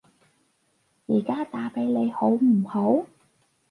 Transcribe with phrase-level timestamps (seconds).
[1.05, 3.05] 而家打畀你好唔好？